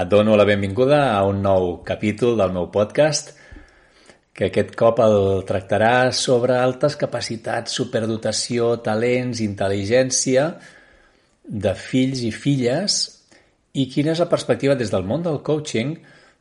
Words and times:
Et 0.00 0.08
dono 0.08 0.32
la 0.38 0.46
benvinguda 0.48 0.98
a 1.12 1.24
un 1.28 1.42
nou 1.44 1.82
capítol 1.84 2.38
del 2.38 2.54
meu 2.54 2.70
podcast, 2.72 3.34
que 4.32 4.46
aquest 4.48 4.70
cop 4.78 5.02
el 5.04 5.42
tractarà 5.44 6.08
sobre 6.16 6.54
altes 6.56 6.96
capacitats, 6.96 7.74
superdotació, 7.76 8.70
talents, 8.86 9.42
intel·ligència 9.44 10.46
de 11.44 11.74
fills 11.76 12.24
i 12.24 12.32
filles 12.32 12.96
i 13.76 13.88
quina 13.92 14.14
és 14.14 14.24
la 14.24 14.30
perspectiva 14.32 14.78
des 14.80 14.88
del 14.94 15.04
món 15.04 15.26
del 15.26 15.42
coaching 15.44 15.92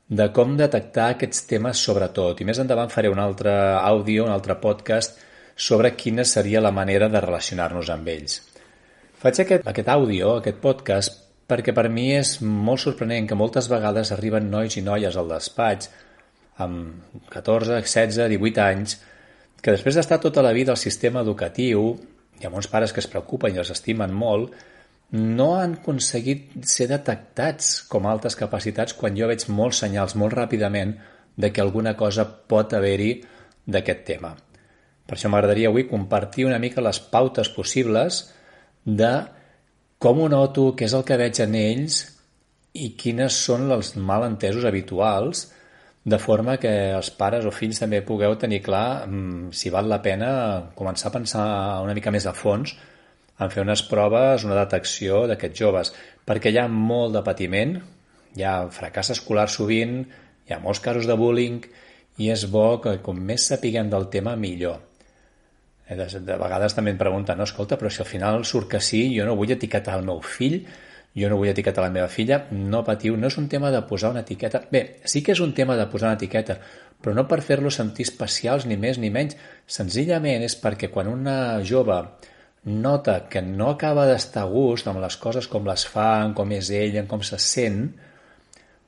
de 0.08 0.32
com 0.40 0.56
detectar 0.56 1.12
aquests 1.18 1.44
temes 1.52 1.84
sobretot. 1.84 2.40
I 2.40 2.48
més 2.48 2.64
endavant 2.64 2.94
faré 2.94 3.12
un 3.12 3.20
altre 3.20 3.52
àudio, 3.82 4.24
un 4.30 4.36
altre 4.38 4.56
podcast 4.64 5.20
sobre 5.56 5.98
quina 6.00 6.24
seria 6.24 6.64
la 6.64 6.72
manera 6.72 7.12
de 7.12 7.28
relacionar-nos 7.28 7.92
amb 7.92 8.08
ells. 8.16 8.40
Faig 9.20 9.44
aquest, 9.44 9.68
aquest 9.68 9.92
àudio, 9.92 10.38
aquest 10.40 10.64
podcast, 10.64 11.26
perquè 11.50 11.74
per 11.74 11.88
mi 11.90 12.12
és 12.14 12.38
molt 12.46 12.84
sorprenent 12.84 13.28
que 13.28 13.38
moltes 13.38 13.70
vegades 13.72 14.14
arriben 14.14 14.52
nois 14.52 14.78
i 14.78 14.86
noies 14.86 15.18
al 15.18 15.32
despatx 15.32 15.90
amb 16.62 17.30
14, 17.34 17.80
16, 17.82 18.28
18 18.36 18.62
anys, 18.66 18.98
que 19.64 19.74
després 19.74 19.96
d'estar 19.96 20.20
tota 20.22 20.44
la 20.46 20.54
vida 20.56 20.74
al 20.76 20.82
sistema 20.82 21.24
educatiu, 21.26 21.94
hi 22.40 22.46
ha 22.46 22.52
molts 22.52 22.70
pares 22.72 22.94
que 22.94 23.02
es 23.04 23.08
preocupen 23.12 23.56
i 23.56 23.62
els 23.64 23.72
estimen 23.74 24.14
molt, 24.16 24.54
no 25.16 25.56
han 25.58 25.80
aconseguit 25.80 26.60
ser 26.70 26.90
detectats 26.92 27.80
com 27.90 28.06
a 28.06 28.12
altes 28.14 28.38
capacitats 28.38 28.94
quan 28.94 29.18
jo 29.18 29.30
veig 29.32 29.48
molts 29.50 29.82
senyals 29.82 30.14
molt 30.20 30.36
ràpidament 30.38 30.94
de 31.40 31.50
que 31.56 31.64
alguna 31.64 31.96
cosa 31.98 32.28
pot 32.28 32.76
haver-hi 32.78 33.14
d'aquest 33.66 34.06
tema. 34.06 34.36
Per 35.08 35.18
això 35.18 35.32
m'agradaria 35.32 35.72
avui 35.72 35.88
compartir 35.90 36.46
una 36.46 36.60
mica 36.62 36.84
les 36.86 37.00
pautes 37.00 37.50
possibles 37.56 38.22
de 38.86 39.14
com 40.00 40.22
ho 40.24 40.30
noto, 40.32 40.72
què 40.80 40.88
és 40.88 40.96
el 40.96 41.04
que 41.08 41.18
veig 41.20 41.42
en 41.44 41.56
ells 41.60 42.02
i 42.80 42.94
quines 43.00 43.36
són 43.46 43.68
els 43.76 43.96
malentesos 43.98 44.66
habituals, 44.70 45.50
de 46.10 46.20
forma 46.24 46.56
que 46.58 46.72
els 46.96 47.10
pares 47.20 47.46
o 47.46 47.52
fills 47.52 47.82
també 47.84 48.00
pugueu 48.08 48.38
tenir 48.40 48.62
clar 48.64 49.06
mm, 49.08 49.52
si 49.52 49.72
val 49.74 49.90
la 49.92 50.00
pena 50.02 50.30
començar 50.80 51.10
a 51.10 51.16
pensar 51.18 51.44
una 51.84 51.96
mica 51.98 52.14
més 52.16 52.26
a 52.26 52.34
fons 52.34 52.78
en 53.40 53.52
fer 53.52 53.64
unes 53.66 53.84
proves, 53.92 54.48
una 54.48 54.58
detecció 54.62 55.26
d'aquests 55.28 55.60
joves, 55.60 55.94
perquè 56.28 56.52
hi 56.52 56.60
ha 56.60 56.68
molt 56.72 57.16
de 57.16 57.24
patiment, 57.24 57.76
hi 58.36 58.44
ha 58.48 58.56
fracàs 58.72 59.14
escolar 59.16 59.48
sovint, 59.52 60.02
hi 60.48 60.56
ha 60.56 60.64
molts 60.64 60.84
casos 60.84 61.08
de 61.08 61.16
bullying 61.20 61.62
i 62.20 62.32
és 62.32 62.48
bo 62.52 62.80
que 62.84 62.98
com 63.04 63.20
més 63.20 63.52
sapiguem 63.52 63.92
del 63.92 64.08
tema 64.12 64.36
millor. 64.40 64.89
Eh, 65.90 65.98
de, 65.98 66.06
de 66.22 66.38
vegades 66.38 66.76
també 66.78 66.94
em 66.94 67.00
pregunten, 67.02 67.40
no, 67.40 67.48
escolta, 67.50 67.78
però 67.80 67.90
si 67.90 68.04
al 68.04 68.10
final 68.10 68.46
surt 68.46 68.70
que 68.70 68.82
sí, 68.84 69.08
jo 69.16 69.26
no 69.26 69.36
vull 69.40 69.56
etiquetar 69.56 69.98
el 69.98 70.06
meu 70.06 70.22
fill, 70.22 70.62
jo 71.18 71.30
no 71.32 71.40
vull 71.40 71.50
etiquetar 71.50 71.84
la 71.84 71.94
meva 71.94 72.08
filla, 72.14 72.44
no 72.54 72.84
patiu, 72.86 73.18
no 73.18 73.28
és 73.28 73.38
un 73.42 73.50
tema 73.50 73.72
de 73.74 73.82
posar 73.90 74.14
una 74.14 74.22
etiqueta. 74.22 74.62
Bé, 74.72 75.02
sí 75.10 75.24
que 75.26 75.34
és 75.34 75.42
un 75.42 75.56
tema 75.58 75.76
de 75.80 75.88
posar 75.90 76.12
una 76.12 76.20
etiqueta, 76.20 76.60
però 77.02 77.16
no 77.18 77.26
per 77.28 77.42
fer-los 77.42 77.80
sentir 77.80 78.06
especials 78.06 78.68
ni 78.70 78.78
més 78.78 79.00
ni 79.02 79.10
menys. 79.10 79.38
Senzillament 79.66 80.46
és 80.46 80.56
perquè 80.62 80.92
quan 80.94 81.10
una 81.10 81.64
jove 81.66 81.98
nota 82.70 83.24
que 83.32 83.42
no 83.42 83.72
acaba 83.72 84.06
d'estar 84.06 84.46
a 84.46 84.52
gust 84.52 84.88
amb 84.88 85.02
les 85.02 85.18
coses 85.18 85.48
com 85.48 85.66
les 85.66 85.88
fan, 85.88 86.36
com 86.38 86.52
és 86.54 86.70
ell, 86.76 87.00
com 87.10 87.24
se 87.26 87.40
sent, 87.42 87.82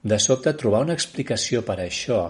de 0.04 0.18
sobte 0.20 0.54
trobar 0.58 0.84
una 0.86 0.98
explicació 0.98 1.66
per 1.66 1.80
això 1.82 2.22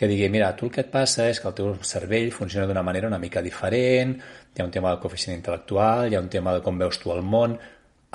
que 0.00 0.08
digui, 0.08 0.30
mira, 0.32 0.54
tu 0.56 0.64
el 0.64 0.72
que 0.72 0.80
et 0.80 0.88
passa 0.88 1.26
és 1.28 1.36
que 1.36 1.48
el 1.50 1.52
teu 1.58 1.74
cervell 1.84 2.30
funciona 2.32 2.64
d'una 2.64 2.80
manera 2.80 3.08
una 3.10 3.18
mica 3.20 3.42
diferent, 3.44 4.14
hi 4.48 4.62
ha 4.62 4.64
un 4.64 4.72
tema 4.72 4.94
del 4.94 5.02
coeficient 5.02 5.36
intel·lectual, 5.36 6.08
hi 6.08 6.16
ha 6.16 6.22
un 6.24 6.30
tema 6.32 6.54
de 6.56 6.62
com 6.64 6.80
veus 6.80 6.96
tu 7.02 7.12
el 7.12 7.20
món, 7.20 7.58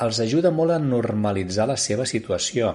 els 0.02 0.22
ajuda 0.26 0.50
molt 0.50 0.74
a 0.74 0.80
normalitzar 0.82 1.70
la 1.70 1.78
seva 1.78 2.10
situació. 2.10 2.74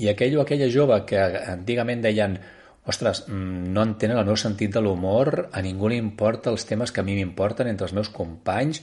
I 0.00 0.08
aquell 0.08 0.38
o 0.38 0.40
aquella 0.40 0.70
jove 0.72 1.02
que 1.04 1.20
antigament 1.52 2.00
deien 2.08 2.40
ostres, 2.88 3.26
mm, 3.28 3.68
no 3.76 3.84
entenen 3.84 4.16
el 4.16 4.24
meu 4.24 4.40
sentit 4.40 4.72
de 4.72 4.80
l'humor, 4.80 5.50
a 5.52 5.60
ningú 5.60 5.92
li 5.92 6.00
importa 6.00 6.48
els 6.48 6.64
temes 6.64 6.90
que 6.90 7.04
a 7.04 7.04
mi 7.04 7.20
m'importen 7.20 7.68
entre 7.68 7.90
els 7.90 7.92
meus 7.92 8.08
companys, 8.08 8.80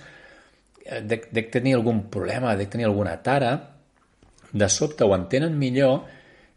eh, 0.85 1.01
dec, 1.01 1.31
dec 1.33 1.49
tenir 1.49 1.79
algun 1.79 2.11
problema, 2.13 2.53
dec 2.55 2.69
tenir 2.69 2.85
alguna 2.85 3.23
tara, 3.23 3.55
de 4.53 4.69
sobte 4.69 5.03
ho 5.03 5.15
entenen 5.15 5.57
millor 5.57 6.03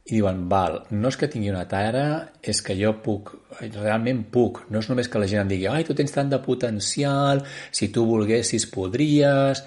i 0.06 0.14
diuen, 0.14 0.44
val, 0.50 0.80
no 0.94 1.10
és 1.10 1.16
que 1.18 1.26
tingui 1.30 1.50
una 1.50 1.64
tara, 1.66 2.06
és 2.38 2.60
que 2.62 2.76
jo 2.78 2.92
puc, 3.02 3.32
realment 3.60 4.22
puc. 4.30 4.62
No 4.70 4.78
és 4.78 4.90
només 4.90 5.08
que 5.10 5.18
la 5.18 5.26
gent 5.30 5.42
em 5.42 5.50
digui, 5.50 5.66
ai, 5.66 5.82
tu 5.86 5.96
tens 5.98 6.14
tant 6.14 6.30
de 6.30 6.38
potencial, 6.44 7.42
si 7.74 7.88
tu 7.94 8.04
volguessis 8.06 8.68
podries, 8.70 9.64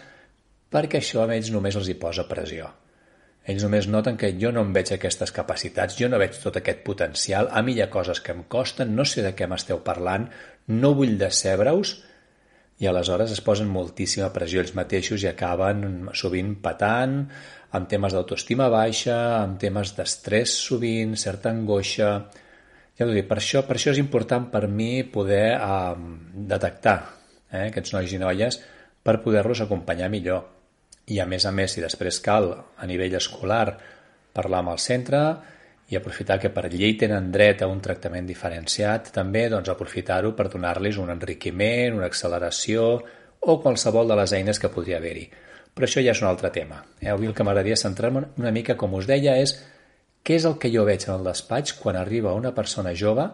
perquè 0.72 1.02
això 1.02 1.26
a 1.26 1.34
ells 1.36 1.52
només 1.52 1.76
els 1.76 1.92
hi 1.92 1.98
posa 2.00 2.24
pressió. 2.30 2.70
Ells 3.50 3.66
només 3.66 3.90
noten 3.92 4.16
que 4.22 4.32
jo 4.40 4.54
no 4.56 4.64
em 4.64 4.72
veig 4.76 4.94
aquestes 4.96 5.34
capacitats, 5.36 5.98
jo 6.00 6.08
no 6.08 6.20
veig 6.22 6.38
tot 6.40 6.60
aquest 6.60 6.86
potencial, 6.88 7.50
a 7.52 7.64
mi 7.66 7.76
hi 7.76 7.84
ha 7.84 7.92
coses 7.92 8.24
que 8.24 8.36
em 8.36 8.46
costen, 8.48 8.96
no 8.96 9.04
sé 9.04 9.26
de 9.26 9.34
què 9.36 9.48
m'esteu 9.50 9.84
parlant, 9.84 10.30
no 10.72 10.94
vull 10.96 11.18
decebre-us, 11.20 11.98
i 12.80 12.88
aleshores 12.88 13.32
es 13.36 13.42
posen 13.44 13.68
moltíssima 13.72 14.30
pressió 14.32 14.62
ells 14.64 14.76
mateixos 14.78 15.24
i 15.26 15.30
acaben 15.30 16.10
sovint 16.16 16.54
patant, 16.64 17.26
amb 17.76 17.90
temes 17.92 18.16
d'autoestima 18.16 18.70
baixa, 18.72 19.18
amb 19.42 19.60
temes 19.62 19.96
d'estrès 19.98 20.56
sovint, 20.68 21.18
certa 21.20 21.52
angoixa... 21.54 22.14
Ja 23.00 23.06
dir, 23.08 23.22
per 23.24 23.38
això, 23.40 23.62
per 23.64 23.78
això 23.78 23.94
és 23.94 24.00
important 24.02 24.50
per 24.52 24.66
mi 24.68 25.06
poder 25.08 25.54
eh, 25.56 26.00
detectar 26.52 26.98
eh, 27.48 27.70
aquests 27.70 27.94
nois 27.96 28.12
i 28.12 28.20
noies 28.20 28.58
per 29.08 29.22
poder-los 29.24 29.62
acompanyar 29.64 30.10
millor. 30.12 30.42
I 31.08 31.22
a 31.24 31.28
més 31.30 31.46
a 31.48 31.54
més, 31.56 31.72
si 31.72 31.84
després 31.84 32.20
cal 32.20 32.52
a 32.52 32.90
nivell 32.90 33.16
escolar 33.16 33.78
parlar 34.36 34.60
amb 34.60 34.74
el 34.74 34.84
centre 34.84 35.22
i 35.90 35.98
aprofitar 35.98 36.38
que 36.42 36.52
per 36.54 36.68
llei 36.70 36.94
tenen 37.02 37.32
dret 37.34 37.64
a 37.66 37.70
un 37.70 37.80
tractament 37.82 38.28
diferenciat, 38.30 39.10
també 39.16 39.48
doncs, 39.50 39.72
aprofitar-ho 39.74 40.36
per 40.38 40.48
donar-los 40.54 41.00
un 41.02 41.10
enriquiment, 41.10 41.98
una 41.98 42.10
acceleració 42.10 42.86
o 43.40 43.56
qualsevol 43.64 44.12
de 44.12 44.18
les 44.20 44.34
eines 44.38 44.62
que 44.62 44.70
podria 44.70 45.00
haver-hi. 45.00 45.26
Però 45.74 45.88
això 45.88 46.04
ja 46.04 46.14
és 46.14 46.22
un 46.22 46.30
altre 46.30 46.52
tema. 46.54 46.84
Eh? 47.00 47.10
Avui 47.10 47.30
el 47.30 47.34
que 47.34 47.46
m'agradaria 47.46 47.78
centrar-me 47.80 48.28
una 48.38 48.54
mica, 48.54 48.78
com 48.78 48.94
us 49.00 49.08
deia, 49.10 49.38
és 49.42 49.56
què 50.26 50.38
és 50.38 50.46
el 50.46 50.60
que 50.62 50.70
jo 50.74 50.86
veig 50.86 51.08
en 51.08 51.16
el 51.16 51.30
despatx 51.30 51.74
quan 51.80 51.98
arriba 51.98 52.36
una 52.38 52.54
persona 52.54 52.94
jove 52.94 53.26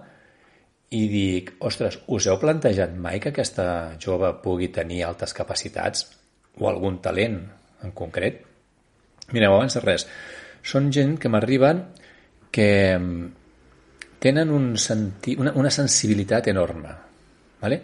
i 0.95 1.07
dic, 1.11 1.55
ostres, 1.65 1.97
us 2.07 2.27
heu 2.29 2.37
plantejat 2.39 2.93
mai 2.95 3.19
que 3.19 3.33
aquesta 3.33 3.97
jove 3.99 4.31
pugui 4.43 4.69
tenir 4.71 5.01
altes 5.03 5.33
capacitats 5.35 6.05
o 6.61 6.69
algun 6.69 7.01
talent 7.03 7.41
en 7.83 7.91
concret? 7.97 8.43
Mireu, 9.33 9.57
abans 9.57 9.75
de 9.75 9.81
res, 9.81 10.05
són 10.63 10.91
gent 10.93 11.17
que 11.19 11.31
m'arriben 11.33 11.81
que 12.55 12.95
mm, 12.95 13.25
tenen 14.23 14.51
un 14.55 14.77
senti 14.79 15.35
una, 15.35 15.51
una 15.59 15.69
sensibilitat 15.69 16.47
enorme, 16.47 16.95
¿vale? 17.59 17.81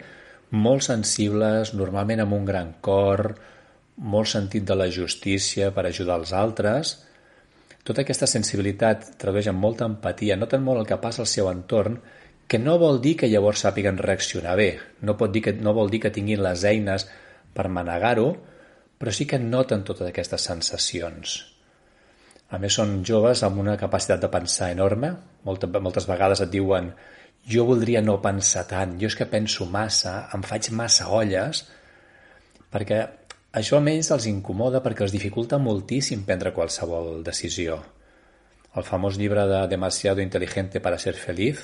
molt 0.52 0.84
sensibles, 0.84 1.72
normalment 1.76 2.24
amb 2.24 2.36
un 2.36 2.44
gran 2.48 2.74
cor, 2.84 3.22
molt 4.04 4.28
sentit 4.28 4.64
de 4.68 4.76
la 4.76 4.88
justícia 4.92 5.70
per 5.72 5.86
ajudar 5.88 6.18
els 6.20 6.32
altres, 6.36 6.92
tota 7.84 8.04
aquesta 8.04 8.28
sensibilitat 8.28 9.14
tradueix 9.20 9.48
en 9.50 9.60
molta 9.60 9.88
empatia, 9.88 10.36
noten 10.36 10.64
molt 10.64 10.82
el 10.82 10.88
que 10.88 11.00
passa 11.00 11.24
al 11.24 11.30
seu 11.30 11.48
entorn, 11.50 12.00
que 12.48 12.60
no 12.60 12.76
vol 12.78 13.00
dir 13.00 13.16
que 13.20 13.30
llavors 13.32 13.64
sàpiguen 13.64 14.00
reaccionar 14.00 14.56
bé, 14.60 14.70
no, 15.00 15.16
pot 15.16 15.32
dir 15.32 15.44
que, 15.46 15.56
no 15.56 15.72
vol 15.76 15.92
dir 15.92 16.02
que 16.04 16.12
tinguin 16.12 16.42
les 16.44 16.64
eines 16.68 17.08
per 17.52 17.68
manegar-ho, 17.72 18.28
però 18.98 19.12
sí 19.12 19.28
que 19.28 19.40
noten 19.40 19.84
totes 19.88 20.08
aquestes 20.08 20.48
sensacions. 20.52 21.51
A 22.52 22.60
més, 22.60 22.76
són 22.76 23.00
joves 23.08 23.42
amb 23.46 23.62
una 23.62 23.78
capacitat 23.80 24.20
de 24.20 24.28
pensar 24.32 24.70
enorme. 24.74 25.14
Moltes, 25.48 25.72
moltes 25.80 26.08
vegades 26.08 26.44
et 26.44 26.52
diuen 26.52 26.92
jo 27.48 27.64
voldria 27.66 28.02
no 28.02 28.20
pensar 28.22 28.66
tant, 28.70 28.94
jo 29.00 29.08
és 29.10 29.16
que 29.18 29.26
penso 29.26 29.66
massa, 29.66 30.28
em 30.34 30.44
faig 30.46 30.68
massa 30.78 31.08
olles, 31.10 31.64
perquè 32.70 33.00
això 33.58 33.80
a 33.80 33.90
ells 33.90 34.12
els 34.14 34.28
incomoda 34.30 34.82
perquè 34.84 35.04
els 35.04 35.12
dificulta 35.12 35.58
moltíssim 35.58 36.22
prendre 36.28 36.52
qualsevol 36.54 37.22
decisió. 37.24 37.80
El 38.76 38.86
famós 38.86 39.18
llibre 39.20 39.44
de 39.48 39.66
Demasiado 39.68 40.22
inteligente 40.22 40.80
para 40.80 40.98
ser 40.98 41.12
feliz 41.12 41.60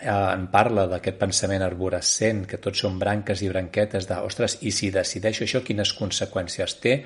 eh, 0.00 0.10
en 0.10 0.48
parla 0.50 0.88
d'aquest 0.90 1.18
pensament 1.20 1.62
arborescent, 1.62 2.46
que 2.46 2.58
tots 2.58 2.82
són 2.82 2.98
branques 2.98 3.42
i 3.42 3.50
branquetes 3.52 4.08
de, 4.08 4.18
ostres, 4.26 4.58
i 4.62 4.72
si 4.74 4.90
decideixo 4.90 5.44
això, 5.44 5.62
quines 5.62 5.94
conseqüències 5.98 6.78
té? 6.82 6.96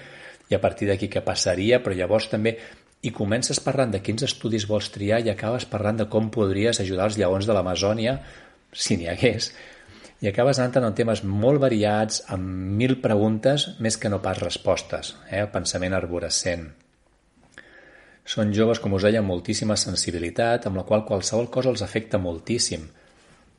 I 0.51 0.57
a 0.57 0.61
partir 0.63 0.89
d'aquí 0.89 1.09
què 1.11 1.23
passaria? 1.27 1.81
Però 1.83 1.95
llavors 1.97 2.29
també 2.33 2.57
i 3.07 3.13
comences 3.15 3.61
parlant 3.63 3.93
de 3.93 4.01
quins 4.03 4.25
estudis 4.27 4.67
vols 4.69 4.89
triar 4.95 5.21
i 5.25 5.31
acabes 5.31 5.67
parlant 5.71 6.01
de 6.01 6.09
com 6.11 6.31
podries 6.35 6.81
ajudar 6.83 7.11
els 7.11 7.19
lleons 7.21 7.47
de 7.47 7.55
l'Amazònia, 7.55 8.17
si 8.73 8.97
n'hi 8.99 9.11
hagués, 9.13 9.51
i 10.25 10.31
acabes 10.31 10.59
anant 10.59 10.89
en 10.89 10.97
temes 10.97 11.23
molt 11.29 11.61
variats, 11.61 12.23
amb 12.33 12.77
mil 12.81 12.97
preguntes 13.05 13.69
més 13.85 13.99
que 14.01 14.11
no 14.13 14.23
pas 14.25 14.41
respostes, 14.41 15.15
eh? 15.29 15.43
el 15.45 15.53
pensament 15.53 15.95
arborescent. 15.97 16.67
Són 18.27 18.51
joves, 18.57 18.81
com 18.83 18.97
us 18.97 19.05
deia, 19.07 19.21
amb 19.23 19.31
moltíssima 19.31 19.77
sensibilitat, 19.79 20.67
amb 20.67 20.81
la 20.81 20.87
qual 20.89 21.05
qualsevol 21.07 21.51
cosa 21.53 21.71
els 21.71 21.85
afecta 21.85 22.19
moltíssim. 22.19 22.89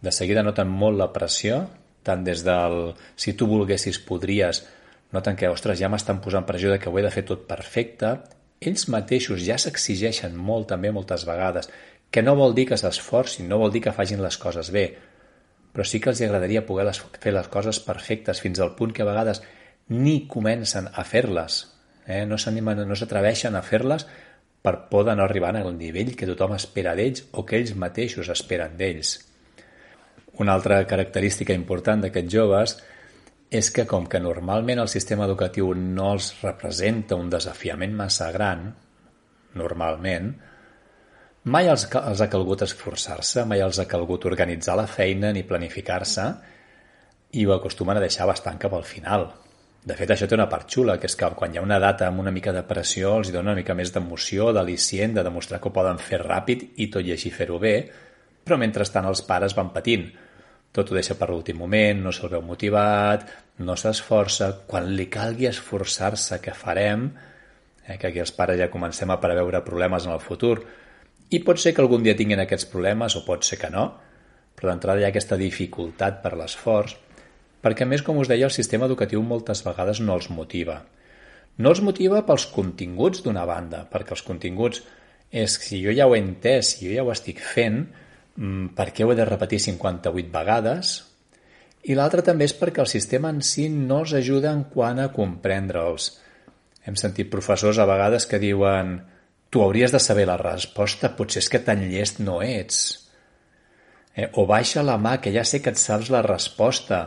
De 0.03 0.11
seguida 0.11 0.43
noten 0.43 0.67
molt 0.67 0.99
la 0.99 1.11
pressió, 1.13 1.61
tant 2.03 2.25
des 2.25 2.43
del 2.43 2.91
si 3.15 3.35
tu 3.37 3.47
volguessis 3.47 4.01
podries, 4.03 4.65
noten 5.15 5.37
que, 5.39 5.49
ostres, 5.49 5.79
ja 5.79 5.89
m'estan 5.89 6.21
posant 6.23 6.45
pressió 6.47 6.71
de 6.71 6.79
que 6.79 6.89
ho 6.89 6.97
he 6.99 7.05
de 7.05 7.11
fer 7.13 7.23
tot 7.27 7.45
perfecte, 7.49 8.17
ells 8.59 8.87
mateixos 8.91 9.43
ja 9.45 9.57
s'exigeixen 9.61 10.35
molt 10.35 10.67
també 10.71 10.91
moltes 10.91 11.25
vegades, 11.27 11.69
que 12.11 12.23
no 12.23 12.35
vol 12.39 12.55
dir 12.55 12.67
que 12.69 12.79
s'esforcin, 12.79 13.47
no 13.47 13.59
vol 13.61 13.71
dir 13.71 13.83
que 13.85 13.95
facin 13.95 14.23
les 14.23 14.37
coses 14.41 14.71
bé, 14.73 14.87
però 15.73 15.85
sí 15.85 15.99
que 16.01 16.09
els 16.09 16.21
agradaria 16.25 16.65
poder 16.65 16.87
les, 16.87 16.99
fer 17.21 17.33
les 17.35 17.47
coses 17.53 17.79
perfectes 17.83 18.41
fins 18.41 18.59
al 18.59 18.73
punt 18.75 18.95
que 18.95 19.03
a 19.03 19.09
vegades 19.09 19.43
ni 19.93 20.25
comencen 20.27 20.87
a 20.91 21.03
fer-les, 21.07 21.59
eh? 22.07 22.25
no 22.25 22.39
s'animen, 22.39 22.81
no 22.87 22.95
s'atreveixen 22.97 23.55
a 23.55 23.63
fer-les 23.63 24.07
per 24.63 24.89
por 24.89 25.05
de 25.07 25.15
no 25.15 25.23
arribar 25.23 25.53
al 25.55 25.77
nivell 25.77 26.15
que 26.17 26.27
tothom 26.27 26.55
espera 26.57 26.95
d'ells 26.97 27.27
o 27.31 27.45
que 27.45 27.59
ells 27.59 27.75
mateixos 27.75 28.31
esperen 28.33 28.75
d'ells. 28.79 29.19
Una 30.41 30.53
altra 30.57 30.81
característica 30.89 31.55
important 31.55 32.03
d'aquests 32.03 32.33
joves 32.33 32.77
és 33.49 33.69
que 33.71 33.85
com 33.87 34.05
que 34.11 34.19
normalment 34.19 34.81
el 34.83 34.91
sistema 34.91 35.25
educatiu 35.25 35.71
no 35.77 36.11
els 36.17 36.33
representa 36.41 37.15
un 37.15 37.29
desafiament 37.31 37.95
massa 37.95 38.27
gran, 38.35 38.67
normalment, 39.55 40.33
mai 41.47 41.71
els, 41.71 41.87
els 41.95 42.21
ha 42.21 42.29
calgut 42.31 42.65
esforçar-se, 42.65 43.45
mai 43.47 43.63
els 43.63 43.79
ha 43.79 43.87
calgut 43.87 44.27
organitzar 44.27 44.75
la 44.75 44.87
feina 44.91 45.31
ni 45.31 45.45
planificar-se 45.47 46.27
i 47.39 47.45
ho 47.45 47.53
acostumen 47.55 47.97
a 47.97 48.03
deixar 48.03 48.27
bastant 48.27 48.59
cap 48.59 48.75
al 48.75 48.83
final. 48.83 49.29
De 49.87 49.95
fet, 49.95 50.11
això 50.11 50.27
té 50.27 50.35
una 50.35 50.49
part 50.51 50.67
xula, 50.67 50.97
que 50.99 51.07
és 51.07 51.15
que 51.15 51.29
quan 51.39 51.53
hi 51.53 51.61
ha 51.61 51.63
una 51.63 51.79
data 51.79 52.09
amb 52.09 52.19
una 52.19 52.33
mica 52.35 52.51
de 52.51 52.65
pressió 52.67 53.13
els 53.21 53.31
dona 53.31 53.53
una 53.53 53.61
mica 53.61 53.75
més 53.77 53.93
d'emoció, 53.95 54.51
d'al·licient, 54.51 55.15
de 55.15 55.23
demostrar 55.23 55.61
que 55.63 55.71
ho 55.71 55.75
poden 55.75 56.01
fer 56.03 56.19
ràpid 56.25 56.73
i 56.83 56.89
tot 56.91 57.07
i 57.07 57.15
així 57.15 57.31
fer-ho 57.31 57.59
bé, 57.63 57.77
però 58.43 58.59
mentrestant 58.59 59.07
els 59.07 59.23
pares 59.23 59.55
van 59.55 59.71
patint 59.71 60.09
tot 60.77 60.91
ho 60.91 60.97
deixa 60.97 61.15
per 61.17 61.31
l'últim 61.31 61.57
moment, 61.57 62.03
no 62.05 62.13
se'l 62.13 62.29
veu 62.35 62.43
motivat, 62.45 63.25
no 63.65 63.73
s'esforça, 63.79 64.51
quan 64.69 64.91
li 64.93 65.07
calgui 65.09 65.49
esforçar-se 65.49 66.37
que 66.43 66.53
farem, 66.53 67.07
eh, 67.87 67.97
que 67.97 68.11
aquí 68.11 68.21
els 68.21 68.33
pares 68.35 68.59
ja 68.59 68.69
comencem 68.69 69.09
a 69.09 69.17
preveure 69.23 69.63
problemes 69.65 70.05
en 70.05 70.13
el 70.13 70.21
futur, 70.21 70.59
i 71.33 71.41
pot 71.43 71.59
ser 71.59 71.73
que 71.73 71.81
algun 71.81 72.05
dia 72.05 72.15
tinguin 72.15 72.43
aquests 72.43 72.69
problemes 72.69 73.17
o 73.17 73.25
pot 73.25 73.43
ser 73.43 73.57
que 73.57 73.71
no, 73.73 73.89
però 74.55 74.69
d'entrada 74.69 75.01
hi 75.01 75.07
ha 75.07 75.11
aquesta 75.11 75.39
dificultat 75.41 76.21
per 76.21 76.35
l'esforç, 76.37 76.93
perquè 77.63 77.83
a 77.83 77.89
més, 77.89 78.05
com 78.05 78.21
us 78.21 78.29
deia, 78.29 78.45
el 78.45 78.53
sistema 78.53 78.85
educatiu 78.85 79.25
moltes 79.25 79.65
vegades 79.65 79.99
no 79.99 80.13
els 80.15 80.29
motiva. 80.29 80.83
No 81.57 81.73
els 81.73 81.81
motiva 81.81 82.21
pels 82.25 82.45
continguts 82.53 83.25
d'una 83.25 83.47
banda, 83.49 83.87
perquè 83.89 84.13
els 84.13 84.23
continguts 84.25 84.83
és 85.33 85.57
si 85.57 85.81
jo 85.81 85.91
ja 85.91 86.05
ho 86.05 86.13
he 86.13 86.21
entès, 86.21 86.75
si 86.75 86.85
jo 86.85 86.93
ja 86.93 87.03
ho 87.03 87.11
estic 87.11 87.41
fent, 87.41 87.87
per 88.37 88.91
què 88.93 89.05
ho 89.05 89.11
he 89.11 89.17
de 89.17 89.25
repetir 89.25 89.59
58 89.63 90.29
vegades? 90.33 90.95
I 91.89 91.95
l'altre 91.97 92.21
també 92.25 92.45
és 92.45 92.53
perquè 92.53 92.83
el 92.83 92.89
sistema 92.91 93.31
en 93.33 93.41
si 93.41 93.67
no 93.73 94.03
els 94.03 94.13
ajuda 94.17 94.51
en 94.53 94.65
quant 94.69 94.99
a 95.01 95.09
comprendre'ls. 95.13 96.09
Hem 96.85 96.97
sentit 96.99 97.31
professors 97.31 97.79
a 97.81 97.87
vegades 97.89 98.27
que 98.29 98.39
diuen 98.39 98.99
tu 99.49 99.63
hauries 99.63 99.93
de 99.95 100.01
saber 100.03 100.27
la 100.27 100.37
resposta, 100.37 101.15
potser 101.15 101.41
és 101.41 101.49
que 101.49 101.63
tan 101.63 101.81
llest 101.89 102.19
no 102.21 102.41
ets. 102.43 102.81
Eh? 104.13 104.27
O 104.37 104.45
baixa 104.45 104.83
la 104.83 104.97
mà, 105.01 105.17
que 105.23 105.33
ja 105.33 105.45
sé 105.47 105.61
que 105.63 105.73
et 105.73 105.81
saps 105.81 106.11
la 106.13 106.21
resposta, 106.25 106.99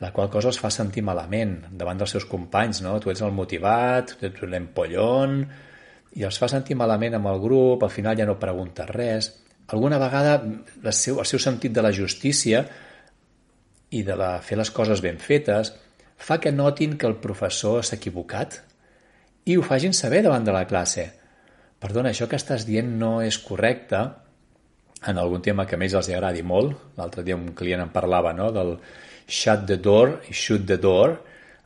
la 0.00 0.12
qual 0.14 0.30
cosa 0.30 0.48
els 0.52 0.60
fa 0.62 0.70
sentir 0.70 1.02
malament 1.02 1.58
davant 1.74 1.98
dels 1.98 2.14
seus 2.14 2.28
companys, 2.30 2.80
no? 2.86 2.94
Tu 3.02 3.10
ets 3.10 3.24
el 3.26 3.34
motivat, 3.34 4.14
tu 4.16 4.28
ets 4.30 4.46
l'empollon, 4.46 5.42
i 6.14 6.24
els 6.24 6.38
fa 6.38 6.48
sentir 6.48 6.78
malament 6.78 7.18
amb 7.18 7.28
el 7.34 7.42
grup, 7.42 7.82
al 7.82 7.92
final 7.92 8.16
ja 8.16 8.26
no 8.28 8.38
preguntes 8.40 8.94
res 8.94 9.32
alguna 9.68 9.98
vegada 10.00 10.38
el 10.42 10.92
seu, 10.92 11.20
el 11.20 11.28
seu 11.28 11.40
sentit 11.42 11.74
de 11.74 11.84
la 11.84 11.92
justícia 11.92 12.64
i 13.90 14.02
de 14.04 14.16
la, 14.16 14.38
fer 14.44 14.58
les 14.60 14.70
coses 14.74 15.02
ben 15.04 15.20
fetes 15.20 15.72
fa 16.18 16.40
que 16.42 16.52
notin 16.52 16.96
que 16.98 17.06
el 17.08 17.18
professor 17.22 17.84
s'ha 17.84 17.96
equivocat 18.00 18.58
i 19.48 19.56
ho 19.56 19.64
fagin 19.64 19.94
saber 19.96 20.22
davant 20.24 20.44
de 20.44 20.52
la 20.52 20.66
classe. 20.68 21.06
Perdona, 21.78 22.10
això 22.10 22.26
que 22.28 22.36
estàs 22.36 22.66
dient 22.68 22.90
no 23.00 23.20
és 23.22 23.38
correcte 23.40 24.00
en 25.06 25.20
algun 25.20 25.44
tema 25.44 25.64
que 25.66 25.78
més 25.78 25.94
els 25.94 26.10
agradi 26.10 26.42
molt. 26.42 26.74
L'altre 26.98 27.22
dia 27.24 27.38
un 27.38 27.52
client 27.56 27.84
em 27.84 27.92
parlava 27.94 28.34
no, 28.36 28.50
del 28.52 28.74
shut 29.28 29.64
the 29.68 29.78
door 29.78 30.18
i 30.28 30.34
shoot 30.34 30.66
the 30.66 30.76
door, 30.80 31.20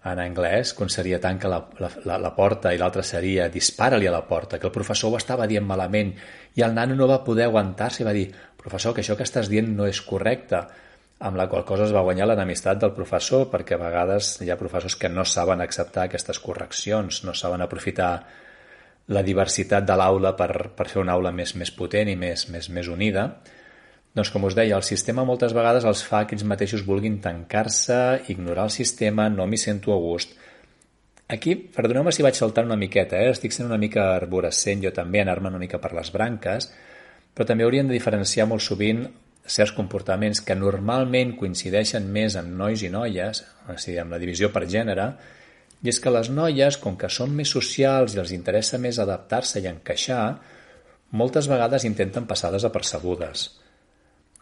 en 0.05 0.19
anglès, 0.19 0.73
quan 0.75 0.91
seria 0.91 1.21
tanca 1.23 1.49
la, 1.49 1.61
la, 1.79 2.17
la 2.19 2.31
porta 2.35 2.73
i 2.75 2.79
l'altre 2.81 3.05
seria 3.07 3.47
dispara-li 3.53 4.09
a 4.11 4.15
la 4.15 4.25
porta, 4.27 4.59
que 4.59 4.67
el 4.67 4.75
professor 4.75 5.13
ho 5.13 5.19
estava 5.21 5.47
dient 5.47 5.67
malament. 5.67 6.11
I 6.59 6.65
el 6.67 6.75
nano 6.75 6.97
no 6.99 7.07
va 7.07 7.23
poder 7.23 7.47
aguantar-se 7.47 8.03
i 8.03 8.07
va 8.09 8.17
dir 8.17 8.27
professor, 8.59 8.95
que 8.95 9.05
això 9.05 9.15
que 9.19 9.27
estàs 9.27 9.51
dient 9.51 9.71
no 9.77 9.87
és 9.87 10.03
correcte, 10.03 10.65
amb 11.23 11.39
la 11.39 11.47
qual 11.47 11.63
cosa 11.65 11.87
es 11.87 11.95
va 11.95 12.03
guanyar 12.03 12.27
l'enemistat 12.27 12.81
del 12.83 12.95
professor 12.97 13.47
perquè 13.51 13.77
a 13.77 13.83
vegades 13.85 14.35
hi 14.43 14.51
ha 14.51 14.59
professors 14.59 14.97
que 14.99 15.11
no 15.11 15.23
saben 15.23 15.63
acceptar 15.63 16.09
aquestes 16.09 16.43
correccions, 16.43 17.23
no 17.23 17.35
saben 17.39 17.63
aprofitar 17.63 18.13
la 19.15 19.23
diversitat 19.23 19.87
de 19.87 19.97
l'aula 19.99 20.35
per, 20.35 20.73
per 20.75 20.89
fer 20.91 21.03
una 21.03 21.15
aula 21.15 21.31
més, 21.31 21.55
més 21.55 21.71
potent 21.71 22.11
i 22.11 22.17
més, 22.19 22.49
més, 22.51 22.69
més 22.75 22.91
unida 22.91 23.29
doncs 24.13 24.29
com 24.29 24.45
us 24.45 24.57
deia, 24.57 24.77
el 24.77 24.85
sistema 24.85 25.25
moltes 25.25 25.55
vegades 25.57 25.87
els 25.89 26.03
fa 26.05 26.27
que 26.27 26.37
ells 26.37 26.45
mateixos 26.45 26.85
vulguin 26.85 27.17
tancar-se, 27.25 27.97
ignorar 28.33 28.67
el 28.69 28.75
sistema, 28.75 29.31
no 29.33 29.47
m'hi 29.49 29.61
sento 29.61 29.95
a 29.95 30.01
gust. 30.01 30.35
Aquí, 31.33 31.55
perdoneu-me 31.57 32.13
si 32.13 32.25
vaig 32.25 32.37
saltar 32.37 32.67
una 32.69 32.77
miqueta, 32.77 33.17
eh? 33.17 33.31
estic 33.33 33.55
sent 33.57 33.71
una 33.71 33.81
mica 33.81 34.11
arborescent 34.19 34.83
jo 34.85 34.93
també, 34.93 35.23
anar-me 35.23 35.49
una 35.49 35.61
mica 35.63 35.81
per 35.81 35.95
les 35.97 36.13
branques, 36.13 36.69
però 37.33 37.47
també 37.49 37.65
haurien 37.65 37.89
de 37.89 37.97
diferenciar 37.97 38.45
molt 38.51 38.61
sovint 38.61 39.07
certs 39.49 39.73
comportaments 39.73 40.43
que 40.45 40.59
normalment 40.61 41.33
coincideixen 41.39 42.05
més 42.13 42.37
en 42.37 42.53
nois 42.59 42.85
i 42.85 42.93
noies, 42.93 43.43
o 43.65 43.79
sigui, 43.79 43.97
amb 44.03 44.13
la 44.13 44.21
divisió 44.21 44.53
per 44.53 44.67
gènere, 44.69 45.09
i 45.83 45.89
és 45.89 45.99
que 45.99 46.13
les 46.13 46.29
noies, 46.31 46.77
com 46.79 47.01
que 47.01 47.09
són 47.09 47.33
més 47.35 47.57
socials 47.57 48.13
i 48.13 48.21
els 48.21 48.37
interessa 48.37 48.79
més 48.79 49.01
adaptar-se 49.01 49.65
i 49.65 49.73
encaixar, 49.73 50.27
moltes 51.17 51.49
vegades 51.49 51.89
intenten 51.89 52.29
passar 52.29 52.53
desapercebudes. 52.53 53.49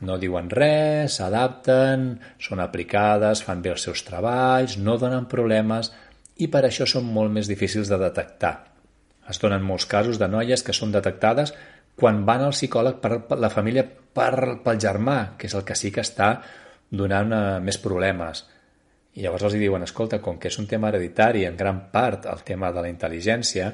No 0.07 0.17
diuen 0.21 0.49
res, 0.49 1.19
s'adapten, 1.19 2.15
són 2.41 2.63
aplicades, 2.65 3.43
fan 3.45 3.61
bé 3.61 3.75
els 3.75 3.85
seus 3.85 4.03
treballs, 4.07 4.79
no 4.81 4.97
donen 5.01 5.29
problemes 5.29 5.93
i 6.41 6.49
per 6.49 6.65
això 6.65 6.87
són 6.89 7.11
molt 7.13 7.33
més 7.35 7.51
difícils 7.51 7.91
de 7.93 7.99
detectar. 8.01 8.55
Es 9.29 9.39
donen 9.43 9.63
molts 9.63 9.87
casos 9.87 10.19
de 10.19 10.29
noies 10.29 10.65
que 10.67 10.75
són 10.77 10.95
detectades 10.95 11.53
quan 12.01 12.25
van 12.25 12.47
al 12.47 12.57
psicòleg 12.57 12.97
per, 13.03 13.13
la 13.37 13.53
família 13.53 13.85
per, 13.85 14.57
pel 14.65 14.81
germà, 14.81 15.37
que 15.37 15.51
és 15.51 15.55
el 15.55 15.67
que 15.69 15.77
sí 15.77 15.93
que 15.93 16.01
està 16.01 16.33
donant 16.91 17.35
uh, 17.37 17.43
més 17.63 17.79
problemes. 17.79 18.47
I 19.15 19.25
llavors 19.25 19.45
els 19.51 19.59
diuen, 19.61 19.85
escolta, 19.85 20.21
com 20.23 20.39
que 20.41 20.49
és 20.49 20.59
un 20.63 20.69
tema 20.71 20.89
hereditari, 20.89 21.45
en 21.45 21.59
gran 21.61 21.85
part 21.93 22.27
el 22.31 22.45
tema 22.47 22.71
de 22.73 22.83
la 22.85 22.91
intel·ligència, 22.91 23.73